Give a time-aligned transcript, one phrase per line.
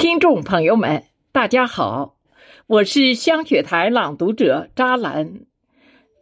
[0.00, 2.16] 听众朋友们，大家好，
[2.66, 5.40] 我是香雪台朗读者扎兰。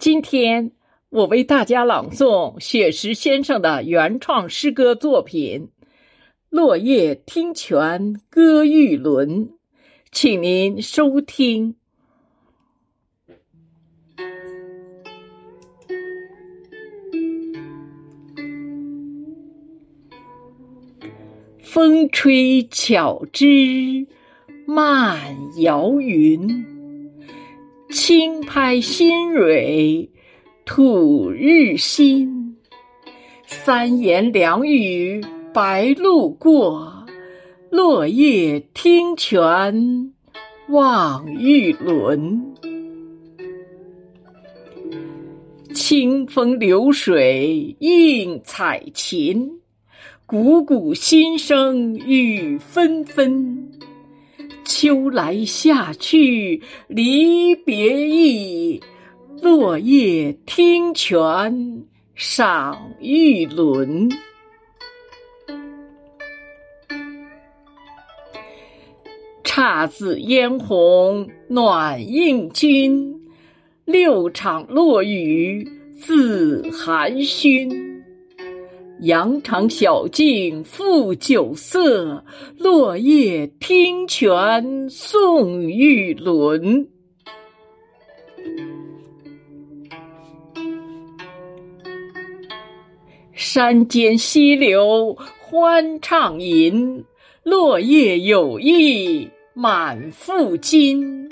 [0.01, 0.73] 今天
[1.11, 5.69] 我为大家朗诵雪石先生的原创诗歌作品
[6.49, 9.46] 《落叶听泉歌玉轮》，
[10.10, 11.76] 请您收听。
[21.71, 24.07] 风吹巧枝
[24.66, 26.65] 漫摇云，
[27.91, 30.09] 轻拍新蕊
[30.65, 32.56] 吐日新。
[33.45, 37.05] 三言两语白鹭过，
[37.70, 40.14] 落叶听泉
[40.70, 42.56] 望玉轮。
[45.75, 49.61] 清风流水映彩琴。
[50.28, 53.66] 鼓鼓心声雨纷纷，
[54.62, 58.78] 秋来夏去离别意，
[59.41, 61.83] 落叶听泉
[62.14, 64.11] 赏玉轮。
[69.42, 73.19] 姹紫嫣红暖映君，
[73.86, 75.66] 六场落雨
[75.97, 77.88] 自寒熏。
[79.00, 82.24] 羊肠小径复酒色，
[82.56, 86.88] 落叶听泉送玉轮。
[93.32, 97.04] 山间溪流欢畅吟，
[97.44, 101.28] 落叶有意满腹金。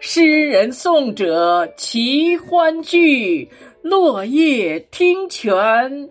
[0.00, 3.48] 诗人送者齐欢聚，
[3.82, 6.10] 落叶听泉。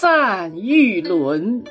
[0.00, 1.62] 赞玉轮，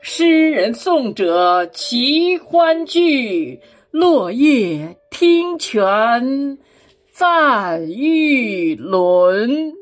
[0.00, 3.60] 诗人送者齐欢聚，
[3.92, 6.58] 落叶听泉，
[7.12, 9.77] 赞玉轮。